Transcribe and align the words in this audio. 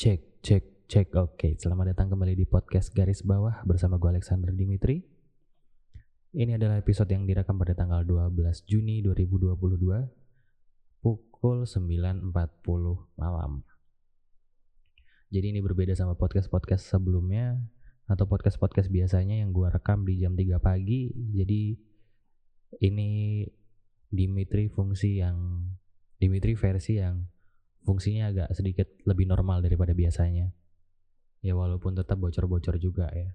Cek, 0.00 0.40
cek, 0.40 0.88
cek. 0.88 1.12
Oke, 1.12 1.60
selamat 1.60 1.92
datang 1.92 2.08
kembali 2.08 2.32
di 2.32 2.48
podcast 2.48 2.88
Garis 2.96 3.20
Bawah 3.20 3.60
bersama 3.68 4.00
gue 4.00 4.16
Alexander 4.16 4.48
Dimitri. 4.48 5.04
Ini 6.32 6.56
adalah 6.56 6.80
episode 6.80 7.12
yang 7.12 7.28
direkam 7.28 7.60
pada 7.60 7.76
tanggal 7.76 8.08
12 8.08 8.64
Juni 8.64 9.04
2022 9.04 9.60
pukul 11.04 11.68
9.40 11.68 12.32
malam. 13.20 13.60
Jadi 15.28 15.52
ini 15.52 15.60
berbeda 15.60 15.92
sama 15.92 16.16
podcast-podcast 16.16 16.80
sebelumnya 16.80 17.60
atau 18.08 18.24
podcast-podcast 18.24 18.88
biasanya 18.88 19.44
yang 19.44 19.52
gue 19.52 19.68
rekam 19.68 20.08
di 20.08 20.16
jam 20.16 20.32
3 20.32 20.64
pagi. 20.64 21.12
Jadi 21.12 21.76
ini 22.88 23.44
Dimitri 24.08 24.72
fungsi 24.72 25.20
yang 25.20 25.68
Dimitri 26.16 26.56
versi 26.56 26.96
yang 26.96 27.20
fungsinya 27.84 28.30
agak 28.30 28.48
sedikit 28.52 28.88
lebih 29.08 29.28
normal 29.28 29.64
daripada 29.64 29.96
biasanya. 29.96 30.52
Ya 31.40 31.56
walaupun 31.56 31.96
tetap 31.96 32.20
bocor-bocor 32.20 32.76
juga 32.76 33.08
ya. 33.12 33.32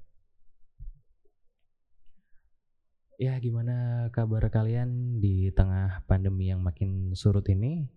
Ya 3.16 3.34
gimana 3.40 4.08
kabar 4.12 4.52
kalian 4.52 5.24
di 5.24 5.48
tengah 5.56 6.04
pandemi 6.06 6.52
yang 6.52 6.60
makin 6.60 7.16
surut 7.16 7.48
ini? 7.48 7.88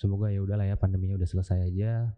Semoga 0.00 0.32
ya 0.32 0.40
udahlah 0.40 0.64
ya 0.64 0.80
pandeminya 0.80 1.20
udah 1.20 1.28
selesai 1.28 1.68
aja. 1.68 2.16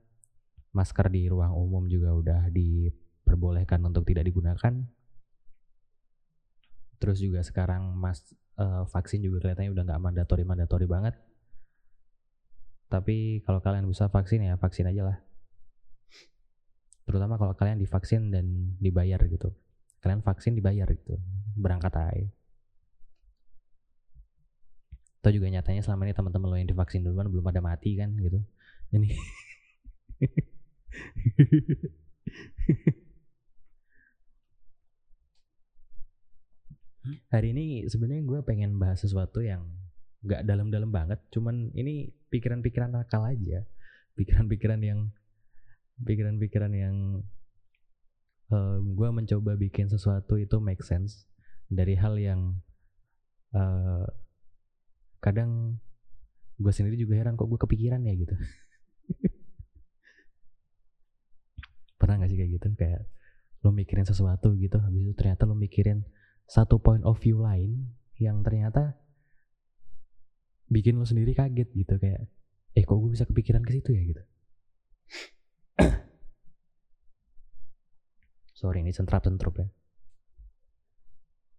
Masker 0.73 1.11
di 1.13 1.27
ruang 1.29 1.53
umum 1.53 1.85
juga 1.91 2.15
udah 2.15 2.41
diperbolehkan 2.49 3.83
untuk 3.83 4.07
tidak 4.07 4.31
digunakan. 4.31 4.87
Terus 7.03 7.19
juga 7.19 7.43
sekarang 7.43 7.99
mas 7.99 8.23
uh, 8.57 8.87
vaksin 8.87 9.21
juga 9.21 9.43
kelihatannya 9.43 9.75
udah 9.75 9.85
nggak 9.91 10.01
mandatori 10.01 10.47
mandatori 10.47 10.87
banget 10.87 11.19
tapi 12.93 13.41
kalau 13.49 13.65
kalian 13.65 13.89
bisa 13.89 14.13
vaksin 14.13 14.45
ya 14.45 14.61
vaksin 14.61 14.85
aja 14.85 15.09
lah. 15.09 15.17
Terutama 17.09 17.41
kalau 17.41 17.57
kalian 17.57 17.81
divaksin 17.81 18.29
dan 18.29 18.77
dibayar 18.77 19.17
gitu. 19.25 19.49
Kalian 20.05 20.21
vaksin 20.21 20.53
dibayar 20.53 20.85
gitu. 20.93 21.17
Berangkat 21.57 21.97
aja. 21.97 22.29
Atau 25.25 25.33
juga 25.33 25.49
nyatanya 25.49 25.81
selama 25.81 26.05
ini 26.05 26.13
teman-teman 26.13 26.53
lo 26.53 26.57
yang 26.61 26.69
divaksin 26.69 27.01
duluan 27.01 27.33
belum 27.33 27.41
pada 27.41 27.65
mati 27.65 27.97
kan 27.97 28.13
gitu. 28.21 28.45
Ini 28.93 29.09
Hari 37.33 37.51
ini 37.51 37.89
sebenarnya 37.91 38.23
gue 38.23 38.41
pengen 38.47 38.79
bahas 38.79 39.03
sesuatu 39.03 39.43
yang 39.43 39.82
nggak 40.23 40.47
dalam-dalam 40.47 40.95
banget 40.95 41.19
cuman 41.35 41.75
ini 41.75 42.15
pikiran-pikiran 42.31 42.95
nakal 42.95 43.27
aja. 43.29 43.67
Pikiran-pikiran 44.17 44.81
yang 44.81 45.13
pikiran-pikiran 46.03 46.73
yang 46.73 47.21
uh, 48.53 48.79
gue 48.81 49.09
mencoba 49.13 49.57
bikin 49.61 49.89
sesuatu 49.93 50.41
itu 50.41 50.57
make 50.61 50.81
sense 50.81 51.29
dari 51.69 51.97
hal 51.97 52.17
yang 52.17 52.61
uh, 53.53 54.09
kadang 55.21 55.77
gue 56.59 56.73
sendiri 56.73 56.97
juga 56.97 57.17
heran 57.19 57.37
kok 57.37 57.49
gue 57.49 57.61
kepikiran 57.61 58.05
ya 58.05 58.15
gitu. 58.17 58.35
Pernah 62.01 62.23
gak 62.23 62.31
sih 62.31 62.39
kayak 62.39 62.51
gitu? 62.59 62.67
Kayak 62.77 63.07
lo 63.63 63.71
mikirin 63.71 64.03
sesuatu 64.03 64.59
gitu 64.59 64.75
habis 64.83 65.07
itu 65.07 65.15
ternyata 65.15 65.47
lo 65.47 65.55
mikirin 65.55 66.03
satu 66.51 66.83
point 66.83 67.07
of 67.07 67.15
view 67.23 67.39
lain 67.39 67.95
yang 68.19 68.43
ternyata 68.43 68.99
bikin 70.73 70.97
lo 70.97 71.05
sendiri 71.05 71.37
kaget 71.37 71.69
gitu 71.77 72.01
kayak 72.01 72.25
eh 72.73 72.85
kok 72.89 72.97
gue 72.97 73.11
bisa 73.13 73.29
kepikiran 73.29 73.61
ke 73.61 73.77
situ 73.77 73.93
ya? 73.93 74.03
gitu. 74.09 74.23
Sorry 78.59 78.81
ini 78.81 78.97
sentrap 78.97 79.29
sentrup 79.29 79.61
ya. 79.61 79.69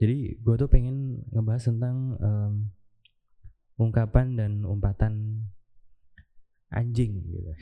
Jadi 0.03 0.35
gue 0.35 0.55
tuh 0.59 0.67
pengen 0.67 1.23
ngebahas 1.31 1.63
tentang 1.71 2.19
um, 2.19 2.67
ungkapan 3.79 4.35
dan 4.35 4.67
umpatan 4.67 5.47
anjing 6.73 7.23
gitu 7.31 7.53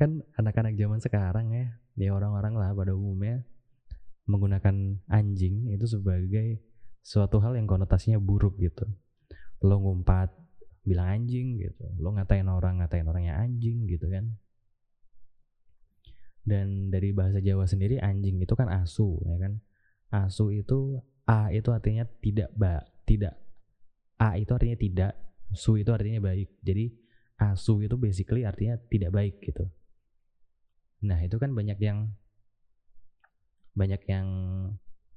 kan 0.00 0.24
anak-anak 0.40 0.80
zaman 0.80 0.96
sekarang 0.96 1.52
ya 1.52 1.76
ya 2.00 2.16
orang-orang 2.16 2.56
lah 2.56 2.72
pada 2.72 2.96
umumnya 2.96 3.44
menggunakan 4.24 4.96
anjing 5.12 5.68
itu 5.76 5.84
sebagai 5.84 6.64
suatu 7.04 7.36
hal 7.44 7.60
yang 7.60 7.68
konotasinya 7.68 8.16
buruk 8.16 8.56
gitu. 8.56 8.88
Lo 9.60 9.76
ngumpat 9.76 10.32
bilang 10.88 11.20
anjing 11.20 11.60
gitu. 11.60 11.84
Lo 12.00 12.16
ngatain 12.16 12.48
orang 12.48 12.80
ngatain 12.80 13.04
orangnya 13.04 13.36
anjing 13.36 13.84
gitu 13.84 14.08
kan. 14.08 14.40
Dan 16.40 16.88
dari 16.88 17.12
bahasa 17.12 17.44
Jawa 17.44 17.68
sendiri 17.68 18.00
anjing 18.00 18.40
itu 18.40 18.56
kan 18.56 18.72
asu 18.72 19.20
ya 19.28 19.36
kan. 19.36 19.60
Asu 20.08 20.48
itu 20.48 20.96
a 21.28 21.52
itu 21.52 21.68
artinya 21.76 22.08
tidak 22.24 22.48
ba 22.56 22.80
tidak. 23.04 23.36
A 24.16 24.40
itu 24.40 24.48
artinya 24.56 24.80
tidak 24.80 25.12
su 25.52 25.76
itu 25.76 25.92
artinya 25.92 26.24
baik. 26.24 26.56
Jadi 26.64 26.88
asu 27.36 27.84
itu 27.84 28.00
basically 28.00 28.48
artinya 28.48 28.80
tidak 28.88 29.12
baik 29.12 29.44
gitu 29.44 29.68
Nah 31.00 31.18
itu 31.24 31.36
kan 31.40 31.52
banyak 31.56 31.78
yang 31.80 32.12
banyak 33.72 34.02
yang 34.10 34.28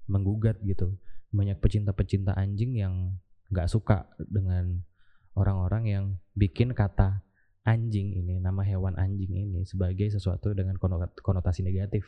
menggugat 0.07 0.59
gitu, 0.63 0.95
banyak 1.31 1.59
pecinta-pecinta 1.59 2.35
anjing 2.35 2.75
yang 2.79 3.19
nggak 3.51 3.67
suka 3.67 4.07
dengan 4.19 4.83
orang-orang 5.35 5.83
yang 5.89 6.05
bikin 6.37 6.71
kata 6.71 7.23
anjing 7.63 8.15
ini, 8.15 8.39
nama 8.39 8.63
hewan 8.63 8.95
anjing 8.99 9.31
ini 9.31 9.63
sebagai 9.63 10.11
sesuatu 10.11 10.51
dengan 10.55 10.75
konotasi 11.19 11.63
negatif. 11.63 12.07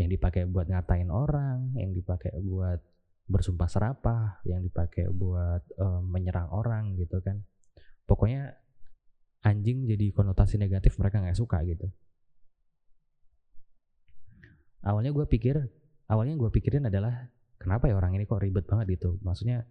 Yang 0.00 0.16
dipakai 0.16 0.48
buat 0.48 0.72
ngatain 0.72 1.12
orang, 1.12 1.76
yang 1.76 1.92
dipakai 1.92 2.32
buat 2.40 2.80
bersumpah 3.28 3.68
serapah, 3.68 4.40
yang 4.48 4.64
dipakai 4.64 5.12
buat 5.12 5.60
um, 5.76 6.08
menyerang 6.08 6.48
orang 6.48 6.96
gitu 6.96 7.20
kan. 7.20 7.44
Pokoknya 8.08 8.56
anjing 9.44 9.84
jadi 9.84 10.16
konotasi 10.16 10.56
negatif 10.56 10.96
mereka 10.96 11.20
nggak 11.20 11.36
suka 11.36 11.60
gitu 11.66 11.92
awalnya 14.82 15.14
gue 15.14 15.26
pikir 15.26 15.56
awalnya 16.10 16.34
gue 16.36 16.50
pikirin 16.52 16.86
adalah 16.90 17.30
kenapa 17.56 17.86
ya 17.88 17.94
orang 17.94 18.18
ini 18.18 18.26
kok 18.26 18.42
ribet 18.42 18.66
banget 18.66 18.98
gitu? 18.98 19.16
Maksudnya 19.22 19.64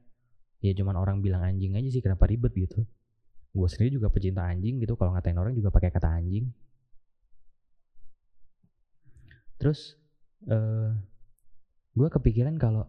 ya 0.64 0.72
cuman 0.74 0.96
orang 0.96 1.20
bilang 1.20 1.44
anjing 1.44 1.76
aja 1.76 1.90
sih 1.92 2.02
kenapa 2.02 2.26
ribet 2.26 2.56
gitu? 2.56 2.88
Gue 3.52 3.68
sendiri 3.68 4.00
juga 4.00 4.08
pecinta 4.08 4.48
anjing 4.48 4.80
gitu 4.80 4.96
kalau 4.96 5.12
ngatain 5.12 5.38
orang 5.38 5.54
juga 5.54 5.70
pakai 5.70 5.92
kata 5.92 6.08
anjing. 6.08 6.50
Terus 9.60 10.00
uh, 10.50 10.56
eh, 10.56 10.90
gue 11.94 12.08
kepikiran 12.08 12.56
kalau 12.58 12.88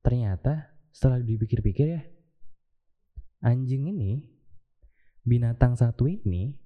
ternyata 0.00 0.72
setelah 0.88 1.20
dipikir-pikir 1.20 1.86
ya 1.86 2.02
anjing 3.44 3.86
ini 3.92 4.24
binatang 5.22 5.76
satu 5.76 6.08
ini 6.08 6.56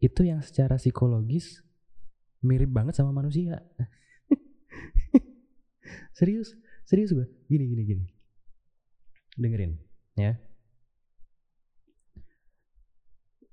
itu 0.00 0.24
yang 0.24 0.40
secara 0.40 0.80
psikologis 0.80 1.60
mirip 2.40 2.72
banget 2.72 2.96
sama 2.96 3.12
manusia. 3.12 3.60
Serius 6.18 6.52
serius 6.84 7.14
gue 7.14 7.26
gini 7.46 7.64
gini 7.70 7.82
gini. 7.86 8.04
Dengerin 9.38 9.72
ya. 10.18 10.34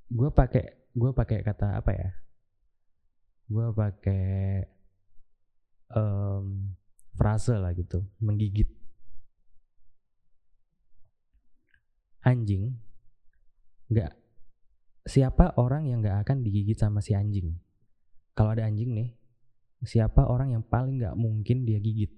Gue 0.07 0.29
pakai 0.31 0.89
gue 0.95 1.11
pakai 1.13 1.45
kata 1.45 1.77
apa 1.77 1.91
ya? 1.93 2.09
Gue 3.47 3.67
pakai 3.71 4.65
um, 5.93 6.73
frase 7.16 7.55
lah 7.55 7.72
gitu 7.78 8.03
menggigit. 8.19 8.67
Anjing 12.25 12.75
nggak 13.87 14.11
siapa 15.07 15.55
orang 15.55 15.87
yang 15.87 16.03
nggak 16.03 16.28
akan 16.28 16.43
digigit 16.43 16.75
sama 16.75 16.99
si 16.99 17.16
anjing 17.16 17.55
kalau 18.37 18.53
ada 18.53 18.69
anjing 18.69 18.93
nih, 18.93 19.09
siapa 19.81 20.29
orang 20.29 20.53
yang 20.53 20.61
paling 20.61 21.01
nggak 21.01 21.17
mungkin 21.17 21.66
dia 21.66 21.81
gigit? 21.81 22.13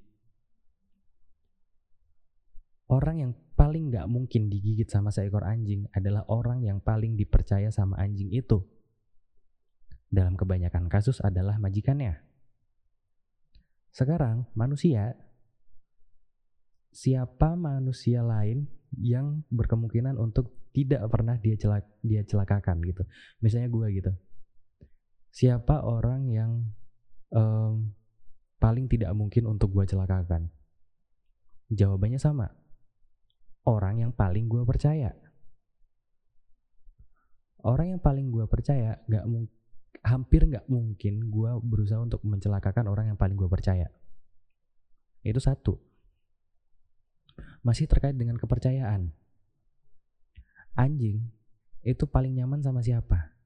Orang 2.92 3.24
yang 3.24 3.32
paling 3.56 3.88
nggak 3.88 4.04
mungkin 4.12 4.52
digigit 4.52 4.92
sama 4.92 5.16
seekor 5.16 5.48
anjing 5.48 5.88
adalah 5.96 6.28
orang 6.28 6.60
yang 6.60 6.84
paling 6.84 7.16
dipercaya 7.16 7.72
sama 7.72 7.96
anjing 8.04 8.36
itu. 8.36 8.60
Dalam 10.12 10.36
kebanyakan 10.36 10.92
kasus 10.92 11.24
adalah 11.24 11.56
majikannya. 11.56 12.20
Sekarang 13.96 14.52
manusia, 14.60 15.16
siapa 16.92 17.56
manusia 17.56 18.28
lain 18.28 18.68
yang 19.00 19.48
berkemungkinan 19.54 20.20
untuk 20.20 20.52
tidak 20.76 21.08
pernah 21.08 21.40
dia 21.40 21.56
celak 21.56 21.88
dia 22.04 22.28
celakakan 22.28 22.84
gitu. 22.84 23.08
Misalnya 23.40 23.72
gue 23.72 23.88
gitu 24.04 24.12
siapa 25.30 25.82
orang 25.86 26.30
yang 26.30 26.52
um, 27.34 27.94
paling 28.58 28.90
tidak 28.92 29.14
mungkin 29.16 29.48
untuk 29.50 29.72
gue 29.74 29.86
celakakan? 29.86 30.50
Jawabannya 31.70 32.18
sama. 32.18 32.50
Orang 33.66 34.02
yang 34.02 34.12
paling 34.12 34.50
gue 34.50 34.66
percaya. 34.66 35.14
Orang 37.60 37.92
yang 37.92 38.02
paling 38.02 38.32
gue 38.32 38.48
percaya 38.48 39.04
gak 39.06 39.28
mungkin 39.28 39.60
hampir 40.04 40.48
nggak 40.48 40.68
mungkin 40.72 41.28
gue 41.28 41.52
berusaha 41.60 42.00
untuk 42.00 42.24
mencelakakan 42.24 42.88
orang 42.88 43.12
yang 43.14 43.20
paling 43.20 43.36
gue 43.36 43.50
percaya. 43.52 43.92
Itu 45.24 45.44
satu. 45.44 45.76
Masih 47.64 47.88
terkait 47.88 48.16
dengan 48.16 48.40
kepercayaan. 48.40 49.12
Anjing 50.80 51.28
itu 51.84 52.04
paling 52.08 52.36
nyaman 52.36 52.64
sama 52.64 52.80
siapa? 52.80 53.39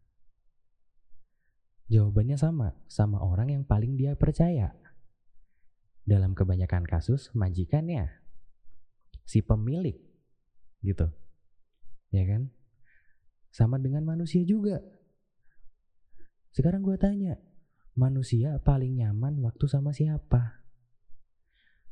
Jawabannya 1.93 2.41
sama, 2.41 2.73
sama 2.89 3.21
orang 3.21 3.53
yang 3.53 3.63
paling 3.69 3.93
dia 3.93 4.17
percaya. 4.17 4.73
Dalam 6.09 6.33
kebanyakan 6.33 6.89
kasus, 6.89 7.29
majikannya, 7.37 8.09
si 9.29 9.45
pemilik, 9.45 10.01
gitu. 10.81 11.13
Ya 12.09 12.25
kan? 12.25 12.49
Sama 13.53 13.77
dengan 13.77 14.01
manusia 14.09 14.41
juga 14.41 14.81
sekarang 16.53 16.85
gue 16.85 16.93
tanya, 17.01 17.41
manusia 17.97 18.61
paling 18.61 19.01
nyaman 19.01 19.41
waktu 19.41 19.65
sama 19.65 19.89
siapa? 19.89 20.61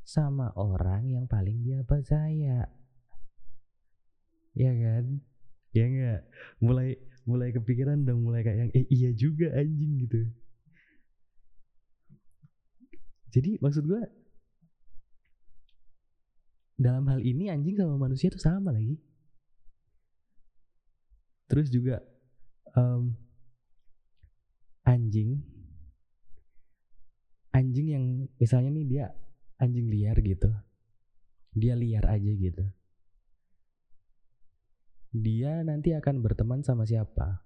Sama 0.05 0.53
orang 0.53 1.09
yang 1.09 1.25
paling 1.25 1.65
dia 1.65 1.81
percaya. 1.81 2.69
Ya 4.53 4.71
kan? 4.77 5.25
Ya 5.73 5.85
enggak? 5.89 6.21
Mulai 6.61 7.01
mulai 7.25 7.53
kepikiran 7.53 8.01
dong, 8.03 8.25
mulai 8.25 8.41
kayak 8.41 8.57
yang 8.57 8.71
eh 8.73 8.85
iya 8.89 9.09
juga 9.13 9.53
anjing 9.53 10.07
gitu. 10.07 10.21
Jadi 13.31 13.61
maksud 13.63 13.87
gue 13.87 14.01
dalam 16.81 17.05
hal 17.07 17.21
ini 17.23 17.47
anjing 17.47 17.77
sama 17.79 17.95
manusia 17.95 18.27
itu 18.27 18.41
sama 18.41 18.73
lagi. 18.73 18.99
Terus 21.47 21.67
juga 21.71 21.99
um, 22.75 23.15
anjing 24.87 25.39
anjing 27.51 27.87
yang 27.91 28.05
misalnya 28.39 28.71
nih 28.71 28.85
dia 28.87 29.05
anjing 29.59 29.87
liar 29.91 30.17
gitu 30.23 30.49
dia 31.51 31.75
liar 31.75 32.07
aja 32.07 32.31
gitu 32.31 32.63
dia 35.11 35.63
nanti 35.63 35.91
akan 35.91 36.23
berteman 36.23 36.63
sama 36.63 36.87
siapa 36.87 37.43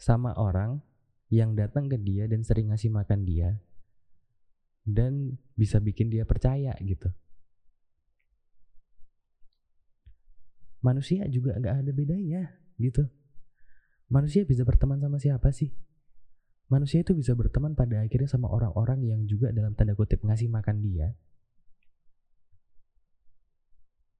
sama 0.00 0.32
orang 0.36 0.80
yang 1.28 1.52
datang 1.52 1.92
ke 1.92 2.00
dia 2.00 2.24
dan 2.24 2.40
sering 2.40 2.72
ngasih 2.72 2.88
makan 2.88 3.28
dia 3.28 3.60
dan 4.88 5.36
bisa 5.52 5.76
bikin 5.80 6.08
dia 6.08 6.24
percaya 6.24 6.72
gitu 6.80 7.12
manusia 10.80 11.28
juga 11.28 11.56
nggak 11.60 11.76
ada 11.84 11.92
bedanya 11.92 12.42
gitu 12.80 13.04
manusia 14.08 14.42
bisa 14.48 14.64
berteman 14.64 14.98
sama 14.98 15.20
siapa 15.20 15.52
sih? 15.52 15.70
Manusia 16.68 17.00
itu 17.00 17.16
bisa 17.16 17.32
berteman 17.32 17.72
pada 17.72 18.04
akhirnya 18.04 18.28
sama 18.28 18.52
orang-orang 18.52 19.00
yang 19.04 19.20
juga 19.24 19.52
dalam 19.52 19.72
tanda 19.72 19.96
kutip 19.96 20.20
ngasih 20.20 20.52
makan 20.52 20.84
dia. 20.84 21.16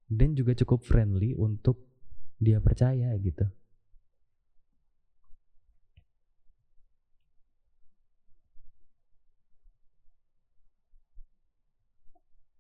Dan 0.09 0.33
juga 0.33 0.57
cukup 0.57 0.83
friendly 0.83 1.37
untuk 1.37 1.85
dia 2.41 2.59
percaya 2.65 3.13
gitu. 3.21 3.45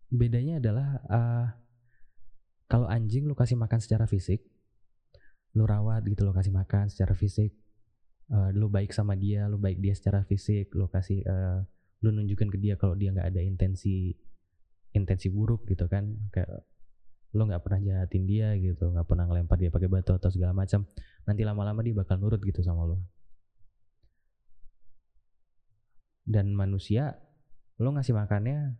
Bedanya 0.08 0.60
adalah 0.60 0.88
uh, 1.08 1.46
kalau 2.68 2.88
anjing 2.88 3.28
lu 3.28 3.36
kasih 3.36 3.56
makan 3.56 3.80
secara 3.80 4.04
fisik, 4.08 4.44
lu 5.56 5.64
rawat 5.64 6.04
gitu 6.04 6.22
lo 6.22 6.30
kasih 6.30 6.52
makan 6.52 6.86
secara 6.86 7.18
fisik 7.18 7.50
uh, 8.30 8.54
lu 8.54 8.68
baik 8.68 8.92
sama 8.92 9.16
dia 9.16 9.48
lu 9.48 9.56
baik 9.56 9.82
dia 9.82 9.94
secara 9.96 10.22
fisik 10.22 10.70
lu 10.76 10.86
kasih 10.86 11.24
uh, 11.24 11.64
lu 12.04 12.14
nunjukin 12.14 12.52
ke 12.52 12.58
dia 12.60 12.78
kalau 12.78 12.94
dia 12.94 13.10
nggak 13.10 13.34
ada 13.34 13.42
intensi 13.42 14.12
intensi 14.92 15.28
buruk 15.32 15.66
gitu 15.66 15.88
kan 15.88 16.14
kayak 16.30 16.62
lo 17.36 17.42
nggak 17.44 17.60
pernah 17.60 17.80
jahatin 17.80 18.24
dia 18.24 18.54
gitu. 18.56 18.88
Nggak 18.88 19.06
pernah 19.08 19.24
ngelempar 19.28 19.56
dia 19.60 19.68
pakai 19.68 19.88
batu 19.88 20.16
atau 20.16 20.30
segala 20.32 20.56
macam. 20.56 20.88
Nanti 21.28 21.42
lama-lama 21.44 21.80
dia 21.84 21.92
bakal 21.92 22.16
nurut 22.20 22.40
gitu 22.40 22.64
sama 22.64 22.88
lo 22.88 22.98
dan 26.28 26.52
manusia 26.52 27.16
lo 27.80 27.96
ngasih 27.96 28.12
makannya 28.12 28.76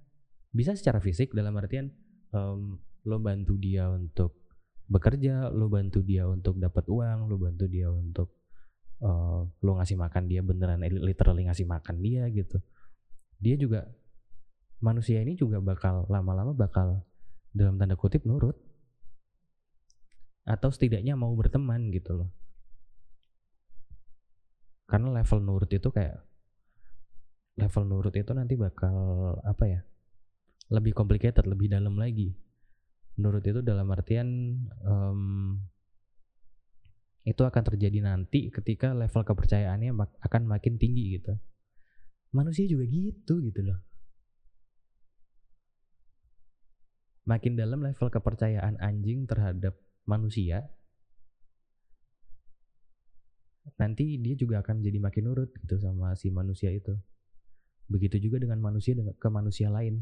bisa 0.52 0.76
secara 0.76 1.00
fisik 1.00 1.32
dalam 1.32 1.56
artian 1.56 1.88
um, 2.36 2.76
lo 3.08 3.16
bantu 3.16 3.56
dia 3.56 3.88
untuk 3.88 4.36
bekerja 4.84 5.48
lo 5.48 5.72
bantu 5.72 6.04
dia 6.04 6.28
untuk 6.28 6.60
dapat 6.60 6.84
uang 6.84 7.32
lo 7.32 7.40
bantu 7.40 7.64
dia 7.64 7.88
untuk 7.88 8.36
uh, 9.00 9.48
lo 9.48 9.72
ngasih 9.80 9.96
makan 9.96 10.28
dia 10.28 10.44
beneran 10.44 10.84
literally 10.84 11.48
ngasih 11.48 11.64
makan 11.64 12.04
dia 12.04 12.28
gitu. 12.28 12.60
Dia 13.40 13.56
juga 13.56 13.88
manusia 14.84 15.24
ini 15.24 15.38
juga 15.38 15.62
bakal 15.64 16.04
lama-lama 16.12 16.52
bakal 16.52 17.00
dalam 17.52 17.80
tanda 17.80 17.96
kutip 17.96 18.24
nurut. 18.24 18.56
Atau 20.48 20.72
setidaknya 20.72 21.12
mau 21.12 21.32
berteman 21.36 21.92
gitu 21.92 22.24
loh. 22.24 22.30
Karena 24.88 25.20
level 25.20 25.44
nurut 25.44 25.68
itu 25.68 25.88
kayak 25.92 26.24
level 27.60 27.84
nurut 27.84 28.14
itu 28.16 28.32
nanti 28.32 28.56
bakal 28.56 28.96
apa 29.44 29.64
ya 29.68 29.80
lebih 30.72 30.96
complicated 30.96 31.44
lebih 31.44 31.68
dalam 31.68 32.00
lagi. 32.00 32.32
Nurut 33.20 33.44
itu 33.44 33.60
dalam 33.60 33.84
artian 33.92 34.56
um, 34.86 35.60
itu 37.28 37.44
akan 37.44 37.62
terjadi 37.68 38.00
nanti 38.00 38.48
ketika 38.48 38.96
level 38.96 39.20
kepercayaannya 39.20 39.92
akan 40.24 40.42
makin 40.48 40.80
tinggi 40.80 41.20
gitu. 41.20 41.36
Manusia 42.32 42.64
juga 42.64 42.88
gitu 42.88 43.44
gitu 43.44 43.60
loh 43.68 43.87
makin 47.28 47.60
dalam 47.60 47.84
level 47.84 48.08
kepercayaan 48.08 48.80
anjing 48.80 49.28
terhadap 49.28 49.76
manusia 50.08 50.64
nanti 53.76 54.16
dia 54.16 54.32
juga 54.32 54.64
akan 54.64 54.80
jadi 54.80 54.96
makin 54.96 55.28
nurut 55.28 55.52
gitu 55.60 55.76
sama 55.76 56.16
si 56.16 56.32
manusia 56.32 56.72
itu. 56.72 56.96
Begitu 57.92 58.16
juga 58.16 58.40
dengan 58.40 58.64
manusia 58.64 58.96
dengan 58.96 59.12
ke 59.12 59.28
manusia 59.28 59.68
lain. 59.68 60.00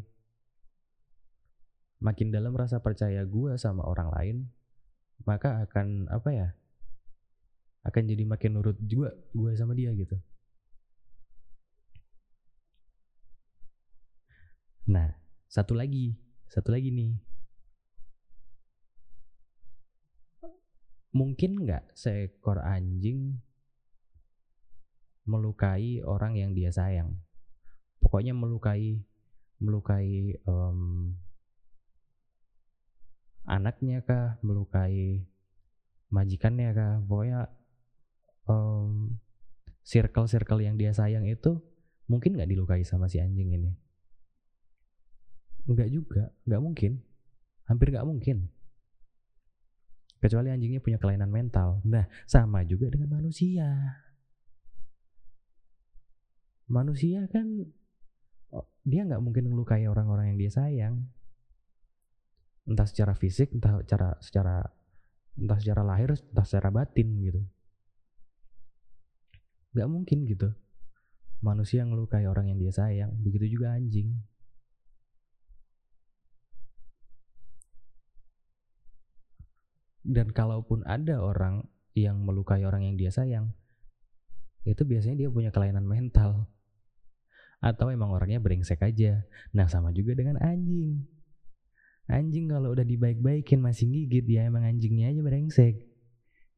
Makin 1.98 2.31
dalam 2.31 2.55
rasa 2.55 2.79
percaya 2.79 3.27
gue 3.27 3.58
sama 3.58 3.82
orang 3.82 4.15
lain 4.15 4.36
maka 5.24 5.65
akan 5.65 6.12
apa 6.12 6.29
ya 6.29 6.48
akan 7.89 8.03
jadi 8.05 8.22
makin 8.29 8.55
nurut 8.55 8.79
juga 8.84 9.17
gue 9.34 9.51
sama 9.58 9.74
dia 9.74 9.91
gitu. 9.98 10.15
Nah 14.86 15.10
satu 15.51 15.74
lagi 15.74 16.26
satu 16.56 16.72
lagi 16.72 16.89
nih. 16.89 17.13
Mungkin 21.13 21.69
nggak 21.69 21.93
seekor 21.93 22.65
anjing 22.65 23.44
melukai 25.29 26.01
orang 26.01 26.41
yang 26.41 26.56
dia 26.56 26.72
sayang? 26.72 27.20
Pokoknya 28.01 28.32
melukai 28.32 29.05
melukai 29.60 30.41
um, 30.48 31.13
anaknya 33.44 34.01
kah? 34.01 34.41
Melukai 34.41 35.29
majikannya 36.08 36.72
kah? 36.72 37.05
Pokoknya 37.05 37.53
um, 38.48 39.20
circle-circle 39.84 40.65
yang 40.65 40.81
dia 40.81 40.96
sayang 40.96 41.29
itu 41.29 41.60
mungkin 42.08 42.41
nggak 42.41 42.48
dilukai 42.48 42.81
sama 42.81 43.13
si 43.13 43.20
anjing 43.20 43.53
ini 43.53 43.85
nggak 45.67 45.91
juga 45.91 46.31
nggak 46.46 46.63
mungkin. 46.63 47.03
Hampir 47.67 47.91
nggak 47.91 48.06
mungkin. 48.06 48.46
Kecuali 50.23 50.49
anjingnya 50.55 50.81
punya 50.81 50.99
kelainan 51.03 51.31
mental. 51.31 51.82
Nah 51.82 52.06
sama 52.25 52.63
juga 52.63 52.89
dengan 52.89 53.19
manusia. 53.19 53.67
Manusia 56.67 57.27
kan 57.31 57.46
oh, 58.55 58.67
dia 58.87 59.06
nggak 59.06 59.23
mungkin 59.23 59.51
melukai 59.51 59.87
orang-orang 59.91 60.35
yang 60.35 60.39
dia 60.39 60.51
sayang. 60.55 60.94
Entah 62.67 62.87
secara 62.87 63.15
fisik 63.15 63.55
entah 63.55 63.82
secara 63.82 64.19
secara 64.23 64.56
entah 65.37 65.58
secara 65.58 65.82
lahir 65.82 66.15
entah 66.15 66.46
secara 66.46 66.70
batin 66.70 67.11
gitu. 67.23 67.43
Nggak 69.75 69.89
mungkin 69.91 70.19
gitu. 70.31 70.49
Manusia 71.43 71.85
yang 71.85 71.93
ngelukai 71.93 72.25
orang 72.27 72.51
yang 72.51 72.58
dia 72.58 72.73
sayang 72.73 73.13
begitu 73.20 73.58
juga 73.58 73.77
anjing 73.77 74.17
dan 80.06 80.31
kalaupun 80.31 80.86
ada 80.86 81.19
orang 81.19 81.67
yang 81.98 82.22
melukai 82.22 82.63
orang 82.63 82.86
yang 82.86 82.94
dia 82.94 83.10
sayang 83.10 83.51
itu 84.67 84.82
biasanya 84.82 85.27
dia 85.27 85.31
punya 85.31 85.55
kelainan 85.55 85.86
mental 85.86 86.51
atau 87.63 87.89
emang 87.89 88.10
orangnya 88.13 88.43
brengsek 88.43 88.82
aja. 88.84 89.25
Nah, 89.55 89.67
sama 89.70 89.94
juga 89.94 90.13
dengan 90.13 90.36
anjing. 90.43 91.06
Anjing 92.06 92.46
kalau 92.51 92.70
udah 92.75 92.86
dibaik-baikin 92.86 93.58
masih 93.58 93.91
gigit, 93.91 94.27
ya 94.27 94.46
emang 94.46 94.63
anjingnya 94.63 95.10
aja 95.10 95.22
brengsek. 95.22 95.82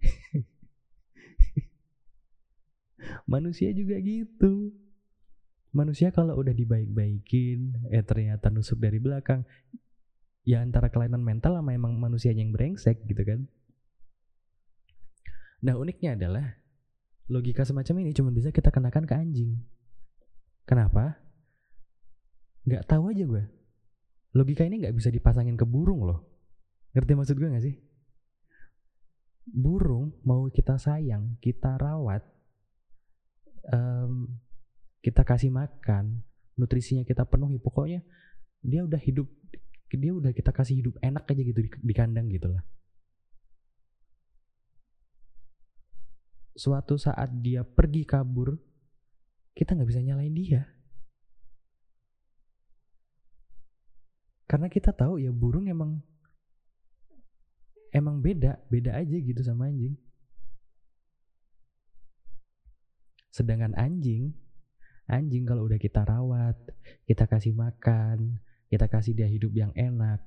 Manusia 3.32 3.72
juga 3.72 3.96
gitu. 4.00 4.72
Manusia 5.72 6.12
kalau 6.12 6.36
udah 6.36 6.52
dibaik-baikin, 6.52 7.88
eh 7.92 8.04
ternyata 8.04 8.48
nusuk 8.52 8.80
dari 8.80 8.98
belakang, 9.00 9.44
ya 10.48 10.64
antara 10.64 10.88
kelainan 10.88 11.20
mental 11.20 11.60
sama 11.60 11.76
emang 11.76 12.00
manusia 12.00 12.32
yang 12.32 12.56
brengsek 12.56 13.04
gitu 13.04 13.20
kan. 13.20 13.44
Nah 15.60 15.76
uniknya 15.76 16.16
adalah 16.16 16.56
logika 17.28 17.68
semacam 17.68 18.08
ini 18.08 18.16
cuma 18.16 18.32
bisa 18.32 18.48
kita 18.48 18.72
kenakan 18.72 19.04
ke 19.04 19.12
anjing. 19.12 19.60
Kenapa? 20.64 21.20
Gak 22.64 22.88
tahu 22.88 23.12
aja 23.12 23.28
gue. 23.28 23.44
Logika 24.32 24.64
ini 24.64 24.80
gak 24.80 24.96
bisa 24.96 25.12
dipasangin 25.12 25.60
ke 25.60 25.68
burung 25.68 26.08
loh. 26.08 26.24
Ngerti 26.96 27.12
maksud 27.12 27.36
gue 27.36 27.48
gak 27.52 27.64
sih? 27.68 27.76
Burung 29.48 30.16
mau 30.24 30.48
kita 30.48 30.80
sayang, 30.80 31.36
kita 31.40 31.76
rawat, 31.80 32.24
um, 33.72 34.28
kita 35.00 35.24
kasih 35.24 35.48
makan, 35.48 36.24
nutrisinya 36.60 37.04
kita 37.04 37.24
penuhi, 37.24 37.56
pokoknya 37.56 38.04
dia 38.60 38.84
udah 38.84 39.00
hidup, 39.00 39.24
dia 39.96 40.12
udah 40.12 40.36
kita 40.36 40.52
kasih 40.52 40.84
hidup 40.84 41.00
enak 41.00 41.24
aja 41.24 41.40
gitu 41.40 41.60
di, 41.64 41.70
di 41.72 41.94
kandang 41.96 42.28
gitu 42.28 42.52
lah. 42.52 42.60
suatu 46.58 46.98
saat 46.98 47.30
dia 47.38 47.62
pergi 47.62 48.02
kabur, 48.02 48.58
kita 49.54 49.78
nggak 49.78 49.88
bisa 49.88 50.02
nyalain 50.02 50.34
dia. 50.34 50.66
Karena 54.50 54.66
kita 54.66 54.90
tahu 54.90 55.22
ya 55.22 55.30
burung 55.30 55.70
emang 55.70 56.02
emang 57.94 58.18
beda, 58.18 58.58
beda 58.66 58.98
aja 58.98 59.16
gitu 59.16 59.40
sama 59.46 59.70
anjing. 59.70 59.94
Sedangkan 63.30 63.78
anjing, 63.78 64.34
anjing 65.06 65.46
kalau 65.46 65.70
udah 65.70 65.78
kita 65.78 66.02
rawat, 66.02 66.58
kita 67.06 67.30
kasih 67.30 67.54
makan, 67.54 68.42
kita 68.68 68.86
kasih 68.86 69.16
dia 69.16 69.28
hidup 69.28 69.52
yang 69.56 69.72
enak, 69.72 70.20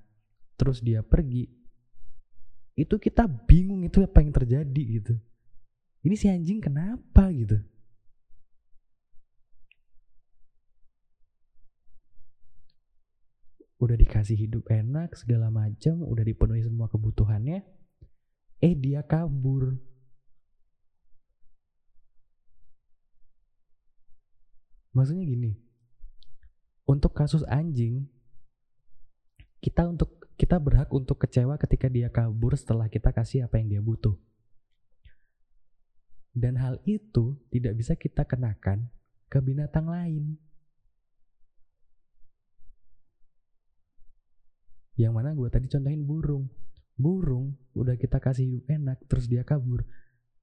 terus 0.57 0.81
dia 0.81 1.05
pergi, 1.05 1.49
itu 2.73 2.95
kita 2.97 3.27
bingung 3.27 3.85
itu 3.85 4.01
apa 4.01 4.23
yang 4.23 4.33
terjadi 4.33 4.83
gitu. 5.01 5.15
Ini 6.01 6.15
si 6.17 6.25
anjing 6.25 6.57
kenapa 6.57 7.29
gitu? 7.29 7.61
Udah 13.81 13.97
dikasih 13.97 14.37
hidup 14.37 14.69
enak 14.69 15.17
segala 15.17 15.49
macam 15.49 16.05
udah 16.05 16.21
dipenuhi 16.21 16.61
semua 16.61 16.85
kebutuhannya 16.89 17.65
eh 18.61 18.73
dia 18.77 19.01
kabur. 19.01 19.77
Maksudnya 24.93 25.25
gini 25.25 25.57
untuk 26.85 27.13
kasus 27.15 27.41
anjing 27.47 28.05
kita 29.61 29.87
untuk 29.87 30.17
kita 30.35 30.57
berhak 30.57 30.89
untuk 30.89 31.21
kecewa 31.21 31.55
ketika 31.61 31.85
dia 31.87 32.09
kabur 32.09 32.57
setelah 32.57 32.89
kita 32.89 33.13
kasih 33.13 33.45
apa 33.45 33.61
yang 33.61 33.77
dia 33.77 33.81
butuh 33.81 34.17
dan 36.31 36.55
hal 36.55 36.79
itu 36.87 37.35
tidak 37.51 37.73
bisa 37.75 37.93
kita 37.99 38.23
kenakan 38.23 38.87
ke 39.27 39.39
binatang 39.43 39.87
lain. 39.87 40.39
Yang 44.95 45.13
mana 45.15 45.35
gue 45.35 45.47
tadi 45.51 45.67
contohin 45.67 46.03
burung. 46.07 46.47
Burung 46.95 47.55
udah 47.75 47.95
kita 47.99 48.19
kasih 48.23 48.63
enak 48.67 49.03
terus 49.07 49.27
dia 49.27 49.43
kabur. 49.43 49.83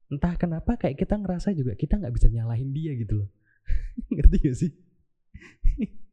Entah 0.09 0.37
kenapa 0.41 0.77
kayak 0.81 0.97
kita 0.97 1.21
ngerasa 1.21 1.53
juga 1.53 1.77
kita 1.77 2.01
nggak 2.01 2.15
bisa 2.17 2.29
nyalahin 2.33 2.73
dia 2.73 2.97
gitu 2.97 3.25
loh. 3.25 3.31
Ngerti 4.13 4.37
gak 4.45 4.57
sih? 4.57 4.73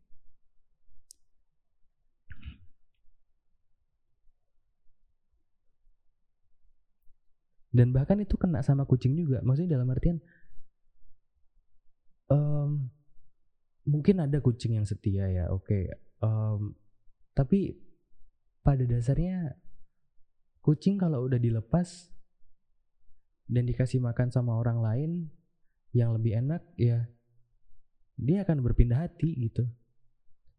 dan 7.76 7.92
bahkan 7.92 8.16
itu 8.24 8.40
kena 8.40 8.64
sama 8.64 8.88
kucing 8.88 9.20
juga. 9.20 9.44
Maksudnya 9.44 9.76
dalam 9.76 9.92
artian 9.92 10.24
um, 12.32 12.88
mungkin 13.84 14.24
ada 14.24 14.40
kucing 14.40 14.80
yang 14.80 14.88
setia 14.88 15.28
ya 15.28 15.52
oke. 15.52 15.68
Okay. 15.68 15.92
um, 16.24 16.72
tapi 17.36 17.76
pada 18.64 18.88
dasarnya 18.88 19.60
kucing 20.64 20.96
kalau 20.96 21.28
udah 21.28 21.36
dilepas 21.36 22.16
dan 23.52 23.68
dikasih 23.68 24.00
makan 24.00 24.32
sama 24.32 24.56
orang 24.56 24.80
lain 24.80 25.12
yang 25.92 26.16
lebih 26.16 26.40
enak 26.40 26.64
ya 26.80 27.12
dia 28.16 28.48
akan 28.48 28.64
berpindah 28.64 29.04
hati 29.04 29.36
gitu. 29.36 29.68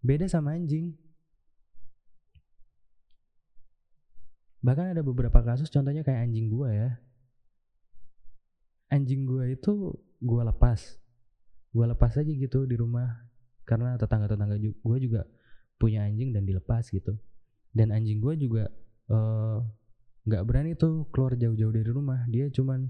Beda 0.04 0.28
sama 0.28 0.52
anjing. 0.52 0.92
Bahkan 4.60 4.92
ada 4.92 5.00
beberapa 5.00 5.40
kasus 5.40 5.72
contohnya 5.72 6.04
kayak 6.04 6.28
anjing 6.28 6.52
gua 6.52 6.68
ya 6.68 6.90
anjing 8.90 9.26
gue 9.26 9.58
itu 9.58 9.92
gue 10.22 10.42
lepas. 10.46 10.80
Gue 11.74 11.84
lepas 11.86 12.12
aja 12.16 12.26
gitu 12.26 12.64
di 12.64 12.76
rumah. 12.78 13.08
Karena 13.66 13.98
tetangga-tetangga 13.98 14.56
gue 14.62 14.98
juga 15.02 15.26
punya 15.76 16.06
anjing 16.06 16.32
dan 16.32 16.46
dilepas 16.46 16.88
gitu. 16.88 17.18
Dan 17.74 17.92
anjing 17.92 18.22
gue 18.22 18.34
juga 18.38 18.70
eh, 19.10 19.58
nggak 20.26 20.42
uh, 20.42 20.46
berani 20.46 20.72
tuh 20.78 21.10
keluar 21.12 21.34
jauh-jauh 21.34 21.74
dari 21.74 21.90
rumah. 21.90 22.24
Dia 22.30 22.48
cuman 22.48 22.88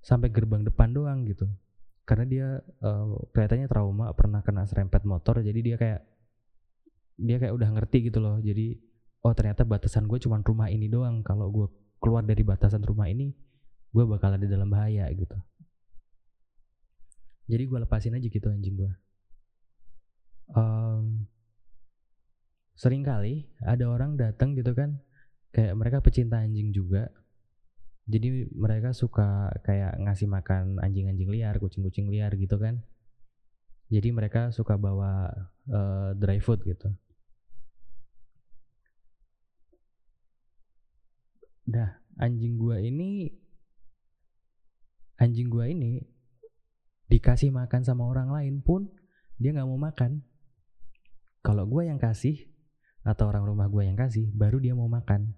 sampai 0.00 0.30
gerbang 0.30 0.62
depan 0.64 0.94
doang 0.94 1.26
gitu. 1.26 1.50
Karena 2.04 2.24
dia 2.28 2.48
uh, 2.84 3.16
kelihatannya 3.32 3.68
trauma 3.68 4.12
pernah 4.12 4.40
kena 4.44 4.64
serempet 4.68 5.02
motor. 5.08 5.40
Jadi 5.40 5.60
dia 5.60 5.76
kayak 5.80 6.00
dia 7.14 7.36
kayak 7.40 7.54
udah 7.54 7.68
ngerti 7.74 8.12
gitu 8.12 8.20
loh. 8.22 8.38
Jadi 8.38 8.76
oh 9.24 9.32
ternyata 9.32 9.64
batasan 9.64 10.06
gue 10.06 10.20
cuman 10.20 10.44
rumah 10.44 10.68
ini 10.70 10.86
doang. 10.86 11.24
Kalau 11.24 11.48
gue 11.50 11.66
keluar 11.98 12.22
dari 12.22 12.44
batasan 12.44 12.84
rumah 12.84 13.08
ini 13.08 13.32
gue 13.94 14.04
bakal 14.10 14.34
ada 14.34 14.46
dalam 14.50 14.66
bahaya 14.66 15.06
gitu. 15.14 15.38
Jadi 17.46 17.62
gue 17.62 17.78
lepasin 17.78 18.18
aja 18.18 18.26
gitu 18.26 18.50
anjing 18.50 18.74
gue 18.74 18.92
um, 20.52 21.24
sering 22.76 23.06
kali 23.06 23.48
ada 23.64 23.88
orang 23.88 24.18
datang 24.18 24.52
gitu 24.58 24.76
kan 24.76 25.00
kayak 25.54 25.72
mereka 25.78 26.02
pecinta 26.02 26.42
anjing 26.42 26.74
juga. 26.74 27.08
Jadi 28.04 28.52
mereka 28.52 28.92
suka 28.92 29.48
kayak 29.64 29.96
ngasih 29.96 30.28
makan 30.28 30.76
anjing-anjing 30.76 31.30
liar 31.30 31.56
kucing-kucing 31.56 32.12
liar 32.12 32.28
gitu 32.36 32.60
kan. 32.60 32.84
Jadi 33.88 34.12
mereka 34.12 34.52
suka 34.52 34.76
bawa 34.76 35.32
uh, 35.72 36.12
dry 36.12 36.36
food 36.42 36.60
gitu. 36.68 36.92
Dah 41.64 41.96
anjing 42.20 42.60
gua 42.60 42.76
ini 42.76 43.32
anjing 45.20 45.48
gua 45.50 45.70
ini 45.70 46.02
dikasih 47.10 47.52
makan 47.54 47.86
sama 47.86 48.08
orang 48.08 48.32
lain 48.32 48.64
pun 48.64 48.90
dia 49.38 49.54
nggak 49.54 49.68
mau 49.68 49.78
makan. 49.78 50.22
Kalau 51.44 51.68
gua 51.68 51.84
yang 51.84 52.00
kasih 52.00 52.48
atau 53.04 53.28
orang 53.28 53.44
rumah 53.44 53.68
gua 53.68 53.84
yang 53.84 53.98
kasih 53.98 54.32
baru 54.32 54.58
dia 54.58 54.72
mau 54.72 54.88
makan. 54.88 55.36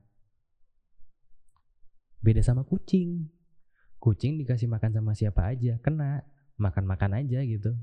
Beda 2.23 2.43
sama 2.43 2.63
kucing. 2.67 3.31
Kucing 4.03 4.39
dikasih 4.39 4.71
makan 4.71 4.91
sama 4.95 5.13
siapa 5.15 5.47
aja 5.51 5.79
kena. 5.83 6.23
Makan-makan 6.57 7.21
aja 7.21 7.45
gitu. 7.45 7.75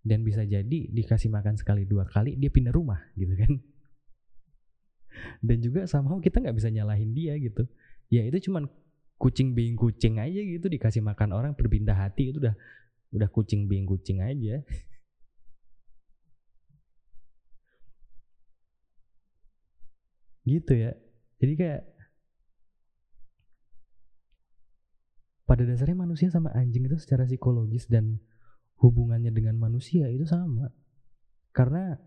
Dan 0.00 0.24
bisa 0.24 0.46
jadi 0.46 0.88
dikasih 0.88 1.28
makan 1.28 1.58
sekali 1.58 1.84
dua 1.84 2.08
kali 2.08 2.38
dia 2.38 2.48
pindah 2.48 2.72
rumah 2.72 3.02
gitu 3.18 3.34
kan. 3.36 3.52
Dan 5.42 5.58
juga 5.60 5.84
sama 5.90 6.16
kita 6.22 6.40
nggak 6.40 6.56
bisa 6.56 6.70
nyalahin 6.70 7.12
dia 7.12 7.34
gitu. 7.36 7.66
Ya 8.08 8.24
itu 8.24 8.48
cuman 8.48 8.70
kucing 9.18 9.52
being 9.52 9.74
kucing 9.74 10.22
aja 10.22 10.38
gitu 10.38 10.70
dikasih 10.70 11.02
makan 11.02 11.34
orang 11.34 11.52
berpindah 11.58 11.98
hati 11.98 12.30
itu 12.30 12.38
udah 12.38 12.54
udah 13.12 13.28
kucing 13.34 13.66
being 13.66 13.84
kucing 13.84 14.22
aja. 14.22 14.62
Gitu 20.46 20.72
ya. 20.72 20.96
Jadi 21.42 21.52
kayak 21.58 21.82
pada 25.44 25.64
dasarnya 25.64 25.98
manusia 25.98 26.28
sama 26.30 26.54
anjing 26.54 26.86
itu 26.86 26.96
secara 27.00 27.26
psikologis 27.26 27.90
dan 27.90 28.20
hubungannya 28.78 29.34
dengan 29.34 29.58
manusia 29.58 30.06
itu 30.08 30.24
sama. 30.24 30.70
Karena 31.50 31.98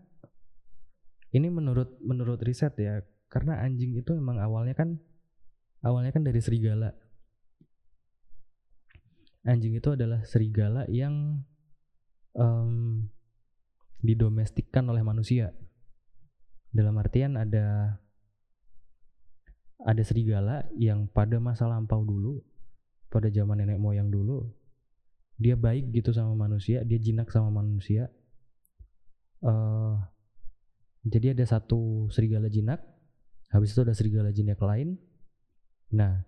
ini 1.32 1.48
menurut 1.52 2.00
menurut 2.00 2.40
riset 2.40 2.72
ya 2.80 3.04
karena 3.28 3.60
anjing 3.64 3.96
itu 3.96 4.12
memang 4.12 4.40
awalnya 4.40 4.76
kan 4.76 5.00
awalnya 5.80 6.12
kan 6.12 6.22
dari 6.22 6.38
serigala 6.38 6.92
anjing 9.42 9.74
itu 9.74 9.94
adalah 9.94 10.22
serigala 10.22 10.86
yang 10.86 11.42
um, 12.34 13.06
didomestikkan 14.02 14.86
oleh 14.90 15.02
manusia. 15.02 15.54
Dalam 16.72 16.96
artian 16.98 17.36
ada 17.36 17.98
ada 19.82 20.02
serigala 20.06 20.66
yang 20.78 21.10
pada 21.10 21.42
masa 21.42 21.66
lampau 21.66 22.06
dulu, 22.06 22.38
pada 23.10 23.28
zaman 23.28 23.60
nenek 23.60 23.82
moyang 23.82 24.08
dulu, 24.08 24.46
dia 25.38 25.58
baik 25.58 25.90
gitu 25.90 26.14
sama 26.14 26.38
manusia, 26.38 26.86
dia 26.86 27.02
jinak 27.02 27.28
sama 27.34 27.50
manusia. 27.50 28.06
Uh, 29.42 29.98
jadi 31.02 31.34
ada 31.34 31.42
satu 31.42 32.06
serigala 32.14 32.46
jinak, 32.46 32.78
habis 33.50 33.74
itu 33.74 33.82
ada 33.82 33.90
serigala 33.90 34.30
jinak 34.30 34.62
lain. 34.62 35.02
Nah, 35.90 36.22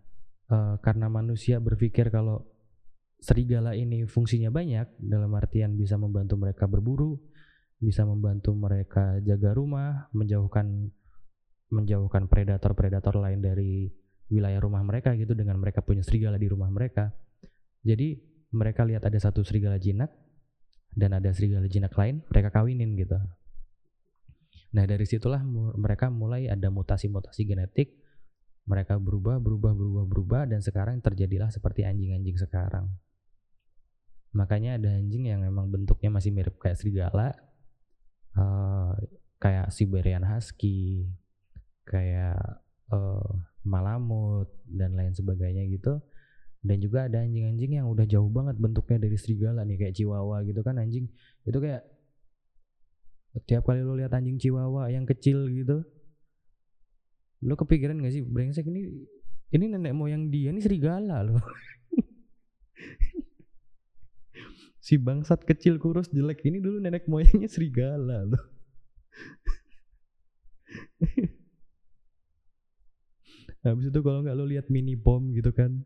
uh, 0.50 0.76
karena 0.82 1.06
manusia 1.06 1.62
berpikir 1.62 2.10
kalau 2.10 2.42
serigala 3.20 3.72
ini 3.76 4.04
fungsinya 4.04 4.52
banyak, 4.52 5.00
dalam 5.00 5.32
artian 5.34 5.78
bisa 5.78 5.96
membantu 5.96 6.38
mereka 6.38 6.68
berburu, 6.68 7.20
bisa 7.80 8.06
membantu 8.08 8.56
mereka 8.56 9.18
jaga 9.20 9.52
rumah, 9.52 10.08
menjauhkan 10.16 10.90
menjauhkan 11.72 12.30
predator-predator 12.30 13.18
lain 13.18 13.42
dari 13.42 13.90
wilayah 14.30 14.60
rumah 14.62 14.80
mereka 14.86 15.12
gitu 15.18 15.34
dengan 15.34 15.58
mereka 15.58 15.82
punya 15.82 16.00
serigala 16.06 16.38
di 16.38 16.46
rumah 16.46 16.70
mereka. 16.70 17.10
Jadi 17.82 18.16
mereka 18.54 18.86
lihat 18.86 19.04
ada 19.04 19.18
satu 19.18 19.42
serigala 19.42 19.76
jinak 19.76 20.08
dan 20.94 21.12
ada 21.18 21.34
serigala 21.34 21.66
jinak 21.66 21.92
lain, 21.98 22.22
mereka 22.30 22.54
kawinin 22.54 22.94
gitu. 22.94 23.18
Nah 24.74 24.84
dari 24.86 25.04
situlah 25.06 25.42
mereka 25.74 26.10
mulai 26.10 26.46
ada 26.46 26.70
mutasi-mutasi 26.70 27.42
genetik, 27.46 27.94
mereka 28.64 28.96
berubah, 28.96 29.42
berubah, 29.42 29.76
berubah, 29.76 30.04
berubah, 30.08 30.42
dan 30.48 30.64
sekarang 30.64 30.98
terjadilah 31.04 31.52
seperti 31.52 31.84
anjing-anjing 31.84 32.38
sekarang. 32.40 32.88
Makanya 34.34 34.76
ada 34.76 34.90
anjing 34.98 35.30
yang 35.30 35.40
memang 35.40 35.70
bentuknya 35.70 36.10
masih 36.10 36.34
mirip 36.34 36.58
kayak 36.58 36.76
serigala, 36.76 37.30
uh, 38.34 38.98
kayak 39.38 39.70
Siberian 39.70 40.26
Husky, 40.26 41.06
kayak 41.86 42.38
uh, 42.90 43.30
Malamut 43.64 44.52
dan 44.68 44.92
lain 44.98 45.16
sebagainya 45.16 45.64
gitu. 45.70 46.02
Dan 46.64 46.80
juga 46.80 47.08
ada 47.08 47.24
anjing-anjing 47.24 47.80
yang 47.80 47.86
udah 47.88 48.04
jauh 48.04 48.28
banget 48.28 48.56
bentuknya 48.60 49.08
dari 49.08 49.16
serigala 49.16 49.64
nih 49.64 49.84
kayak 49.84 49.94
Chihuahua 49.96 50.44
gitu 50.48 50.64
kan 50.64 50.80
anjing 50.80 51.12
itu 51.44 51.58
kayak 51.60 51.84
Tiap 53.42 53.66
kali 53.66 53.82
lo 53.82 53.98
lihat 53.98 54.14
anjing 54.14 54.38
chihuahua 54.38 54.94
yang 54.94 55.02
kecil 55.02 55.50
gitu, 55.50 55.82
lo 57.42 57.54
kepikiran 57.58 57.98
gak 57.98 58.14
sih 58.14 58.22
brengsek 58.22 58.70
ini 58.70 58.94
ini 59.50 59.64
nenek 59.74 59.90
moyang 59.90 60.30
dia 60.30 60.54
ini 60.54 60.62
serigala 60.62 61.26
loh. 61.26 61.42
si 64.84 65.00
bangsat 65.00 65.48
kecil 65.48 65.80
kurus 65.80 66.12
jelek 66.12 66.44
ini 66.44 66.60
dulu 66.60 66.76
nenek 66.76 67.08
moyangnya 67.08 67.48
serigala 67.48 68.28
loh. 68.28 68.44
Habis 73.64 73.88
itu 73.88 74.00
kalau 74.04 74.20
nggak 74.20 74.36
lo 74.36 74.44
lihat 74.44 74.68
mini 74.68 74.92
pom 74.92 75.32
gitu 75.32 75.48
kan, 75.56 75.80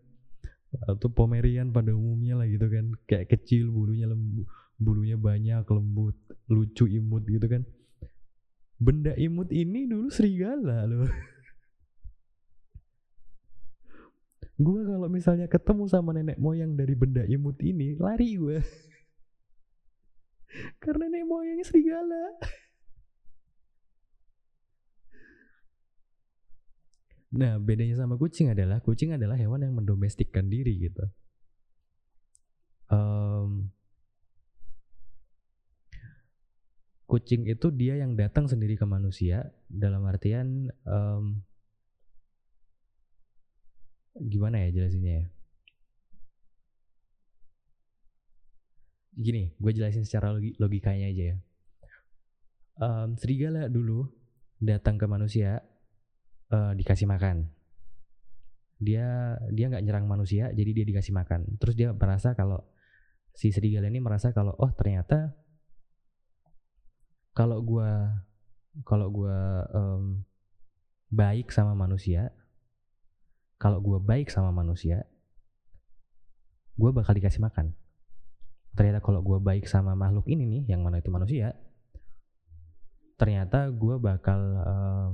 atau 0.90 1.06
pomerian 1.14 1.70
pada 1.70 1.94
umumnya 1.94 2.42
lah 2.42 2.50
gitu 2.50 2.66
kan, 2.66 2.90
kayak 3.06 3.38
kecil 3.38 3.70
bulunya 3.70 4.10
lembu, 4.10 4.42
bulunya 4.82 5.14
banyak 5.14 5.62
lembut 5.62 6.18
lucu 6.50 6.90
imut 6.90 7.22
gitu 7.30 7.46
kan. 7.46 7.62
Benda 8.82 9.14
imut 9.14 9.54
ini 9.54 9.86
dulu 9.86 10.10
serigala 10.10 10.90
loh. 10.90 11.06
Gue 14.58 14.82
kalau 14.82 15.06
misalnya 15.06 15.46
ketemu 15.46 15.86
sama 15.86 16.10
nenek 16.10 16.34
moyang 16.42 16.74
dari 16.74 16.98
benda 16.98 17.22
imut 17.30 17.62
ini 17.62 17.94
lari 17.94 18.34
gue 18.34 18.58
karena 20.82 21.06
nenek 21.08 21.24
moyangnya 21.26 21.66
serigala 21.66 22.38
Nah, 27.28 27.60
bedanya 27.60 27.92
sama 27.92 28.16
kucing 28.16 28.48
adalah 28.56 28.80
kucing 28.80 29.12
adalah 29.12 29.36
hewan 29.36 29.60
yang 29.60 29.76
mendomestikkan 29.76 30.48
diri 30.48 30.88
gitu. 30.88 31.04
Um, 32.88 33.68
kucing 37.08 37.44
itu 37.48 37.68
dia 37.68 38.00
yang 38.00 38.16
datang 38.16 38.48
sendiri 38.48 38.80
ke 38.80 38.88
manusia 38.88 39.48
dalam 39.68 40.08
artian 40.08 40.72
um, 40.88 41.40
gimana 44.16 44.64
ya 44.64 44.68
jelasinnya 44.72 45.24
ya 45.24 45.26
gini 49.18 49.50
gue 49.58 49.72
jelasin 49.74 50.06
secara 50.06 50.32
logikanya 50.38 51.10
aja 51.10 51.24
ya. 51.34 51.36
Um, 52.78 53.18
serigala 53.18 53.66
dulu 53.66 54.06
datang 54.62 54.94
ke 54.94 55.10
manusia 55.10 55.66
uh, 56.54 56.72
dikasih 56.78 57.10
makan. 57.10 57.50
Dia 58.78 59.34
dia 59.50 59.66
nggak 59.66 59.82
nyerang 59.82 60.06
manusia 60.06 60.54
jadi 60.54 60.70
dia 60.70 60.86
dikasih 60.86 61.10
makan. 61.10 61.58
Terus 61.58 61.74
dia 61.74 61.90
merasa 61.90 62.38
kalau 62.38 62.62
si 63.34 63.50
serigala 63.50 63.90
ini 63.90 63.98
merasa 63.98 64.30
kalau 64.30 64.54
oh 64.58 64.70
ternyata 64.70 65.34
kalau 67.34 67.62
gue 67.62 67.90
kalau 68.82 69.10
gue 69.10 69.38
um, 69.74 70.22
baik 71.10 71.54
sama 71.54 71.74
manusia 71.74 72.34
kalau 73.58 73.78
gue 73.82 73.98
baik 74.02 74.30
sama 74.30 74.50
manusia 74.50 75.06
gue 76.78 76.90
bakal 76.90 77.14
dikasih 77.14 77.42
makan 77.42 77.74
ternyata 78.78 79.02
kalau 79.02 79.26
gue 79.26 79.42
baik 79.42 79.66
sama 79.66 79.98
makhluk 79.98 80.30
ini 80.30 80.46
nih 80.46 80.62
yang 80.78 80.86
mana 80.86 81.02
itu 81.02 81.10
manusia 81.10 81.58
ternyata 83.18 83.66
gue 83.74 83.98
bakal 83.98 84.38
um, 84.62 85.10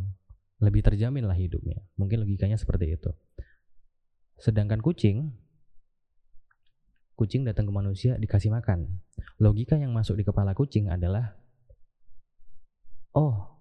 lebih 0.64 0.81
terjamin 0.81 1.29
lah 1.29 1.37
hidupnya. 1.37 1.85
Mungkin 2.00 2.24
logikanya 2.24 2.57
seperti 2.57 2.96
itu. 2.96 3.11
Sedangkan 4.40 4.81
kucing 4.81 5.33
kucing 7.14 7.46
datang 7.46 7.70
ke 7.70 7.72
manusia 7.72 8.18
dikasih 8.18 8.50
makan. 8.50 8.98
Logika 9.38 9.79
yang 9.79 9.94
masuk 9.94 10.18
di 10.18 10.27
kepala 10.27 10.50
kucing 10.50 10.90
adalah 10.90 11.38
oh 13.14 13.53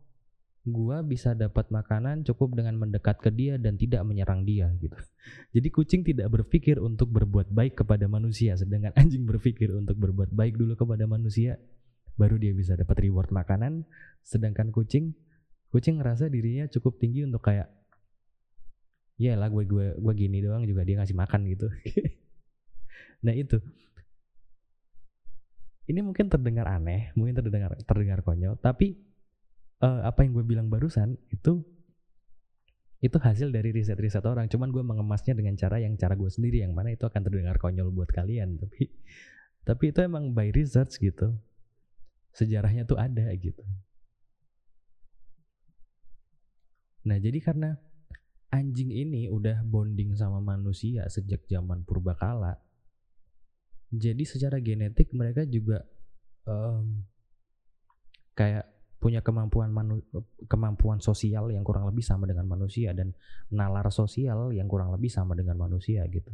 gua 0.63 1.03
bisa 1.03 1.35
dapat 1.35 1.67
makanan 1.67 2.23
cukup 2.23 2.55
dengan 2.55 2.79
mendekat 2.79 3.19
ke 3.19 3.27
dia 3.27 3.59
dan 3.59 3.75
tidak 3.75 4.07
menyerang 4.07 4.47
dia 4.47 4.71
gitu. 4.79 4.95
Jadi 5.51 5.67
kucing 5.67 6.01
tidak 6.07 6.31
berpikir 6.31 6.79
untuk 6.79 7.11
berbuat 7.11 7.51
baik 7.51 7.83
kepada 7.83 8.07
manusia 8.07 8.55
sedangkan 8.55 8.95
anjing 9.01 9.27
berpikir 9.27 9.75
untuk 9.75 9.99
berbuat 9.99 10.31
baik 10.31 10.55
dulu 10.55 10.79
kepada 10.79 11.03
manusia 11.03 11.59
baru 12.15 12.39
dia 12.39 12.53
bisa 12.55 12.77
dapat 12.79 12.95
reward 13.03 13.33
makanan 13.33 13.83
sedangkan 14.21 14.69
kucing 14.69 15.17
kucing 15.73 15.97
ngerasa 15.97 16.29
dirinya 16.29 16.69
cukup 16.69 17.01
tinggi 17.01 17.25
untuk 17.25 17.41
kayak 17.41 17.67
ya 19.17 19.33
lah 19.33 19.49
gue 19.49 19.65
gue 19.65 19.97
gue 19.97 20.13
gini 20.13 20.39
doang 20.45 20.63
juga 20.63 20.87
dia 20.87 21.01
ngasih 21.01 21.17
makan 21.17 21.41
gitu. 21.51 21.67
nah 23.25 23.33
itu 23.35 23.59
ini 25.83 25.99
mungkin 25.99 26.31
terdengar 26.31 26.63
aneh, 26.71 27.11
mungkin 27.19 27.35
terdengar 27.35 27.75
terdengar 27.83 28.23
konyol, 28.23 28.55
tapi 28.55 28.95
uh, 29.83 29.99
apa 30.07 30.23
yang 30.23 30.31
gue 30.39 30.45
bilang 30.47 30.67
barusan 30.71 31.19
itu 31.27 31.59
itu 33.03 33.17
hasil 33.19 33.51
dari 33.51 33.75
riset-riset 33.75 34.23
orang. 34.23 34.47
Cuman 34.47 34.71
gue 34.71 34.79
mengemasnya 34.79 35.35
dengan 35.35 35.59
cara 35.59 35.75
yang 35.83 35.99
cara 35.99 36.15
gue 36.15 36.31
sendiri 36.31 36.63
yang 36.63 36.71
mana 36.71 36.95
itu 36.95 37.03
akan 37.03 37.19
terdengar 37.19 37.59
konyol 37.59 37.91
buat 37.91 38.07
kalian. 38.07 38.55
Tapi 38.63 38.87
tapi 39.63 39.95
itu 39.95 39.99
emang 40.03 40.31
by 40.31 40.51
research 40.55 40.99
gitu. 41.03 41.35
Sejarahnya 42.31 42.87
tuh 42.87 42.95
ada 42.95 43.27
gitu. 43.35 43.63
Nah 47.03 47.19
jadi 47.19 47.39
karena 47.43 47.75
anjing 48.53 48.91
ini 48.91 49.27
udah 49.27 49.65
bonding 49.67 50.15
sama 50.15 50.39
manusia 50.39 51.03
sejak 51.09 51.43
zaman 51.49 51.81
purbakala 51.83 52.61
jadi 53.93 54.25
secara 54.25 54.57
genetik 54.57 55.13
mereka 55.13 55.45
juga 55.45 55.85
um, 56.49 57.05
kayak 58.33 58.65
punya 59.03 59.19
kemampuan 59.19 59.67
manu, 59.75 59.99
kemampuan 60.47 61.03
sosial 61.03 61.51
yang 61.51 61.67
kurang 61.67 61.83
lebih 61.91 61.99
sama 61.99 62.23
dengan 62.23 62.47
manusia 62.47 62.95
dan 62.95 63.11
nalar 63.51 63.91
sosial 63.91 64.55
yang 64.55 64.71
kurang 64.71 64.95
lebih 64.95 65.11
sama 65.11 65.35
dengan 65.35 65.59
manusia 65.59 66.07
gitu. 66.07 66.31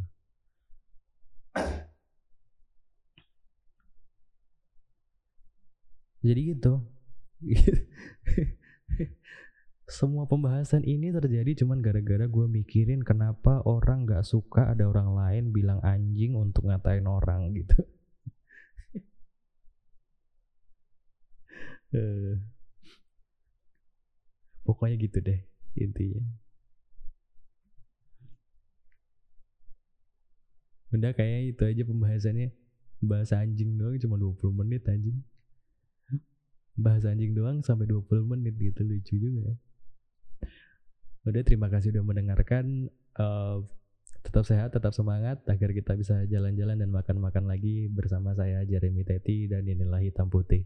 Jadi 6.21 6.41
gitu. 6.53 6.73
Semua 9.89 10.29
pembahasan 10.29 10.85
ini 10.85 11.09
terjadi 11.09 11.65
cuman 11.65 11.81
gara-gara 11.81 12.29
gue 12.29 12.45
mikirin 12.45 13.01
kenapa 13.01 13.65
orang 13.65 14.05
gak 14.05 14.21
suka 14.21 14.69
ada 14.69 14.85
orang 14.85 15.17
lain 15.17 15.49
bilang 15.49 15.81
anjing 15.81 16.37
untuk 16.37 16.69
ngatain 16.69 17.09
orang 17.09 17.49
gitu. 17.57 17.81
uh. 21.97 22.37
Pokoknya 24.69 25.01
gitu 25.01 25.17
deh 25.17 25.41
intinya. 25.81 26.21
Udah 30.93 31.09
kayak 31.17 31.57
itu 31.57 31.63
aja 31.65 31.81
pembahasannya. 31.89 32.53
Bahasa 33.01 33.41
anjing 33.41 33.81
doang 33.81 33.97
cuma 33.97 34.21
20 34.21 34.61
menit 34.61 34.85
anjing. 34.85 35.25
bahas 36.79 37.03
anjing 37.03 37.35
doang 37.35 37.59
sampai 37.59 37.91
20 37.91 38.23
menit 38.29 38.55
gitu 38.55 38.85
lucu 38.85 39.17
juga 39.17 39.51
ya. 39.51 39.55
Udah 41.25 41.41
terima 41.43 41.67
kasih 41.67 41.91
udah 41.91 42.05
mendengarkan 42.05 42.87
uh, 43.19 43.59
tetap 44.23 44.47
sehat, 44.47 44.71
tetap 44.71 44.95
semangat 44.95 45.43
agar 45.51 45.75
kita 45.75 45.97
bisa 45.99 46.23
jalan-jalan 46.31 46.79
dan 46.79 46.87
makan-makan 46.87 47.51
lagi 47.51 47.91
bersama 47.91 48.31
saya 48.31 48.63
Jeremy 48.63 49.03
Teti 49.03 49.51
dan 49.51 49.67
inilah 49.67 49.99
hitam 49.99 50.31
putih. 50.31 50.63